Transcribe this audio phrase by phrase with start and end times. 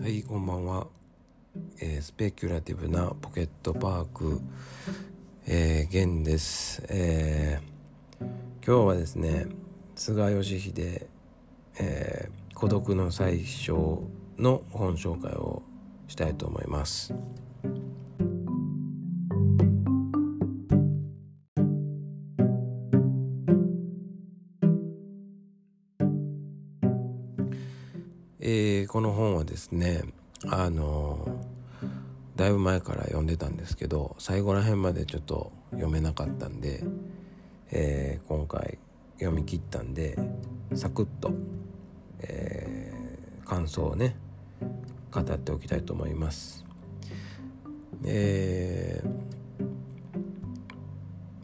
[0.00, 0.86] はいこんばんは、
[1.78, 4.40] えースペキュラティブなポケットパーク、
[5.46, 8.24] えー、ゲンです、えー
[8.66, 9.46] 今日はですね
[9.94, 11.06] 菅義偉、
[11.78, 14.02] えー孤独の最小」
[14.40, 15.62] の本紹介を
[16.08, 17.12] したいと思います。
[28.42, 30.02] えーこの本はですね
[30.48, 31.28] あの
[32.36, 36.82] だいぶ前から読んでたんですけど最後ら辺までちょっと読めなかったんで、
[37.70, 38.78] えー今回
[39.18, 40.18] 読み切ったんで
[40.74, 41.32] サクッと、
[42.20, 44.16] えー感想をね
[45.10, 46.64] 語っておきたいと思います。
[48.04, 49.30] えー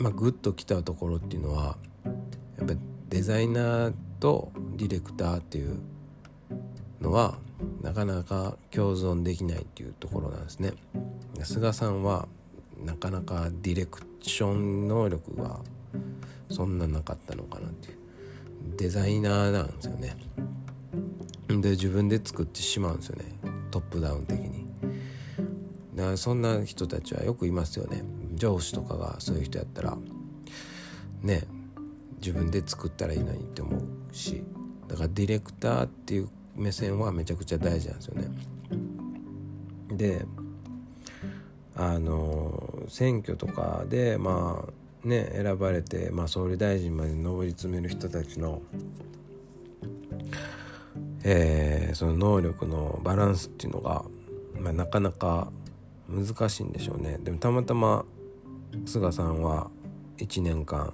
[0.02, 1.76] まあグッときたところっていうのは
[2.56, 2.78] やっぱり
[3.08, 5.78] デザイナーとディレクターっていう
[7.06, 7.38] のは
[7.82, 10.72] なかなか共存できないっていうところなんですね。
[11.44, 12.26] 菅さんは
[12.84, 15.60] なかなかディレクション能力が
[16.50, 17.96] そんななかったのかなっていう
[18.76, 20.16] デザイナーなんですよね。
[21.48, 23.24] で自分で作ってしまうんですよね
[23.70, 24.66] トップダウン的に。
[25.94, 28.02] だからそんな人たちはよくいますよね
[28.34, 29.96] 上司とかがそういう人やったら
[31.22, 31.44] ね
[32.18, 34.44] 自分で作ったらいいのにって思うし
[34.88, 38.28] だからディレクターっていう目線はめちゃくちゃ大事なんですよね。
[39.92, 40.26] で
[41.74, 48.62] あの選挙とかでまあね選ばれて、まあ、総理大臣まで上り詰める人たちの、
[51.22, 54.04] えーその能力のバランスっていうのが、
[54.60, 55.50] まあ、なかなか
[56.10, 57.18] 難しいんでしょうね。
[57.22, 58.04] でもたまたま
[58.84, 59.70] 菅さんは
[60.18, 60.92] 1年間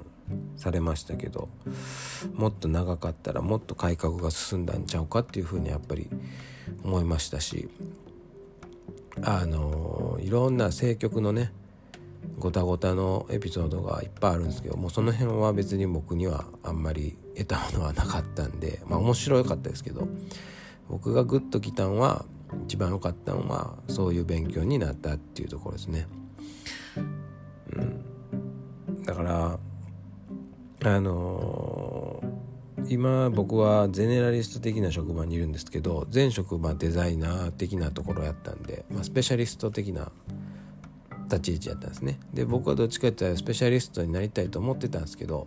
[0.57, 1.49] されましたけど
[2.35, 6.09] もっと長かったらもっと改革が進んだんちゃうかっていうふうにやっぱり
[6.85, 7.69] 思いましたし
[9.23, 11.53] あのいろんな政局のね
[12.39, 20.09] ごたごたのエピソードがいっぱいあるんですけどもうその辺は別に僕にはあんまり得たものはなかったんでまあ面白かったですけど
[20.89, 22.25] 僕がグッときたんは
[22.67, 26.07] 一番良かったのはそういう勉強になったっていうところですね。
[27.75, 29.59] うん、だから
[30.85, 32.43] あのー
[32.89, 40.11] 今僕はゼネラリスト的な職場にいるんですけど前職場デザイナー的なところやったんで、まあ、スペシャリスト的な
[41.25, 42.21] 立ち位置やったんですね。
[42.35, 45.47] で僕はどっちかっていうとスペシャリストになりたいと思ってたんですけど、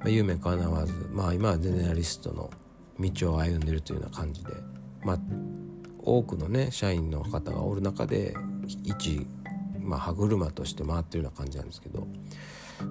[0.00, 2.50] まあ、夢叶わずまあ今はゼネラリストの
[2.98, 4.52] 道を歩んでるというような感じで
[5.04, 5.18] まあ
[6.00, 8.34] 多くのね社員の方がおる中で
[8.66, 9.26] 一、
[9.78, 12.08] まあ、歯車として回ってるような感じなんですけど、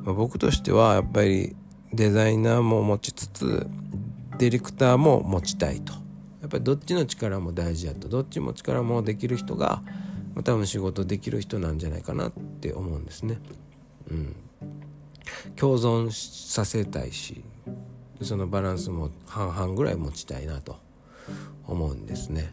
[0.04, 1.56] まあ、僕としてはやっぱり
[1.94, 3.68] デザイナーも持ちつつ
[4.38, 5.94] ディレクターも持ちたいと。
[6.42, 8.08] やっぱりどっちの力も大事やと。
[8.08, 9.84] どっちも力もできる人が
[10.44, 13.40] 多分仕事できる人なんじゃないかなって思うんですね。
[14.10, 14.36] うん、
[15.56, 17.44] 共存させたいし
[18.22, 20.78] そのバランスも半々ぐらい持ちたいなと。
[21.68, 22.52] 思うんですね。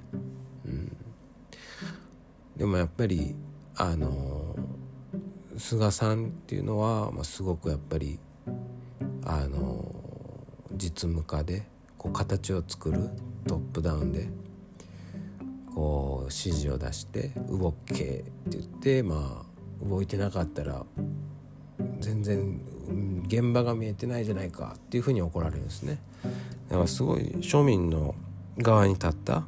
[0.64, 0.96] うん、
[2.56, 3.34] でもやっぱり
[3.76, 4.56] あの
[5.56, 8.18] 菅さんっていうのは、まあ、すごくやっぱり
[9.28, 9.84] あの
[10.72, 11.66] 実務家で
[11.98, 13.10] こう形を作る
[13.46, 14.28] トップダウンで
[15.74, 20.84] こう指示を出して「動け」って言ってまあ動いてなかったら
[22.00, 22.58] 全然
[23.26, 26.00] 現場が見えてないじゃないかっていうふうに怒られるんですね。
[26.70, 28.14] だからすごい庶民の
[28.56, 29.44] 側に立った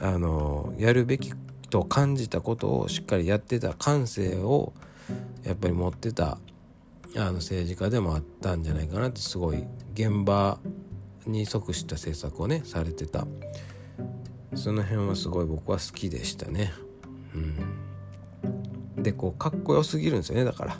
[0.00, 1.32] あのやるべき
[1.70, 4.74] と感じたことをしっかりやってた感性を
[5.44, 6.38] やっぱり持ってた
[7.16, 9.64] あの政治家でもあったんじゃないかなってすごい
[9.94, 10.58] 現場
[11.26, 13.26] に即した政策をねされてた。
[14.54, 16.72] その辺はすごい僕は好きでしたね。
[17.34, 20.78] うん、でこうかっこよすぎるんですよねだから。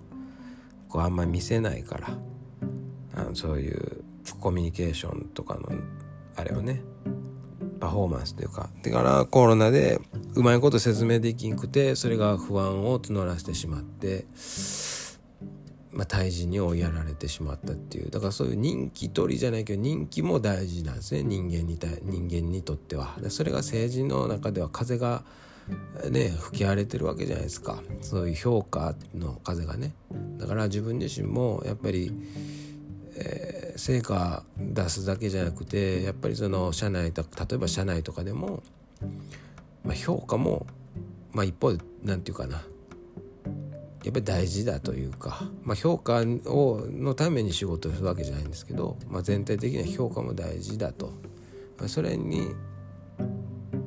[0.88, 2.08] こうあんまり見せないから。
[3.16, 4.04] あのそういう
[4.40, 5.70] コミュニケーションとかの
[6.36, 6.82] あれをね。
[7.80, 8.70] パフォーマンスというか。
[8.82, 10.00] だからコロナで
[10.34, 14.26] うまいこと説明できんくてそれが不安を募らせてしまって、
[15.94, 18.10] まあ、退治に追いやられてしまったっていう。
[18.10, 21.22] だからそういう人気取りじゃないけど人気も大事なんですね。
[21.22, 23.16] 人間に対人間にとっては。
[23.28, 25.24] それが政治の中では風が
[26.10, 27.82] ね吹き荒れてるわけじゃないですか。
[28.02, 29.94] そういう評価の風がね。
[30.38, 32.12] だから自分自身もやっぱり
[33.16, 38.62] えー成果出すだけじゃなくてやっぱりその社内と例えば社内とかでも、
[39.84, 40.66] まあ、評価も、
[41.32, 42.62] まあ、一方で何て言うかな。
[44.04, 51.06] やっぱり大事だというか、まあ、評価をのために仕事をするわけじゃないんですけど、まあ、全体的な評価も大事だと、
[51.78, 52.50] まあそれに、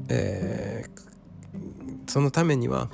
[0.10, 1.08] えー
[2.08, 2.90] そのためには、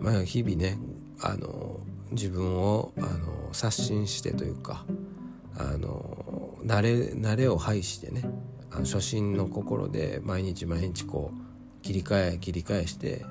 [0.00, 0.78] まあ、日々ね
[1.20, 1.80] あの
[2.12, 4.86] 自分をあの刷新してというか
[5.58, 8.22] あの慣れ慣れを排してね
[8.70, 13.24] あの初心の心で毎日毎日こう切り替え切り返して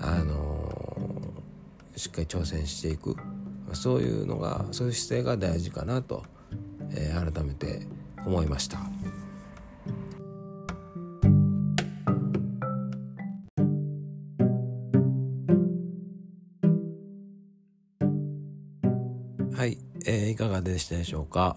[0.00, 0.61] あの
[1.96, 3.16] しっかり挑戦していく
[3.72, 6.24] そういうのがそういう姿勢が大事かなと、
[6.90, 7.86] えー、改めて
[8.26, 8.78] 思いました。
[19.54, 21.56] はい、えー、いかがでしたでしょうか？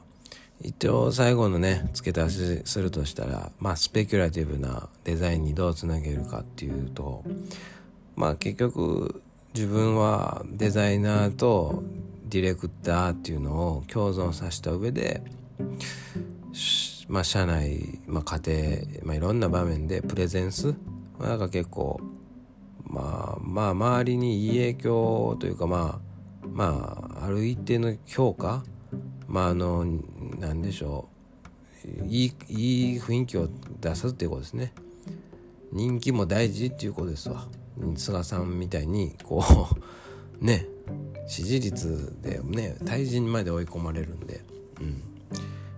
[0.62, 7.24] 一応最後のね付け足しするとしたらまあスペキュラティブなデザインにどうつなげるかっていうと
[8.16, 9.22] まあ結局
[9.56, 11.82] 自分はデザイナーと
[12.26, 15.22] ディレクターっていうのを共存させた上で
[17.08, 20.76] まあ社内、まあ、家庭、まあ、いろんな場面でプレゼンス、
[21.22, 22.02] なんか結構
[22.84, 26.02] まあまあ周りにいい影響というかま
[26.44, 28.66] あまあある一定の評価
[29.26, 29.86] まああの
[30.38, 31.08] 何でしょ
[32.02, 33.48] ういいいい雰囲気を
[33.80, 34.74] 出すっていうことですね。
[35.72, 37.48] 人気も大事っていうことですわ。
[37.96, 39.44] 菅さんみたいにこ
[40.42, 40.68] う ね
[41.28, 44.44] 支持率でね退陣まで追い込まれるんで、
[44.80, 45.02] うん、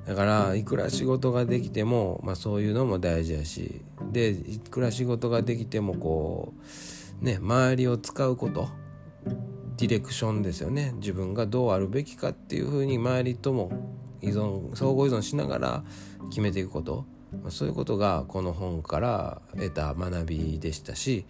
[0.05, 3.81] だからいくら仕事ができても、まあ、そういうのも大事やし。
[4.11, 6.53] でいくら仕事ができてもこ
[7.21, 8.69] うね周りを使うこと。
[9.77, 10.93] ディレクションですよね。
[10.95, 13.71] 自分がどうあるべきかっていうふうに周りとも
[14.21, 15.83] 依存相互依存しながら
[16.29, 17.05] 決めていくこと。
[17.49, 21.25] そういうことがこの本から得た学びでしたし、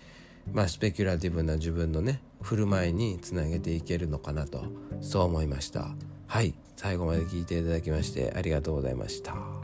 [0.54, 4.64] まあ、スペキュラティブな自分のね振る舞いにつなげていけるのかなと
[5.02, 5.90] そう思いました。
[6.28, 6.54] はい。
[6.76, 9.56] 最後まで聞いていただきましてありがとうございました。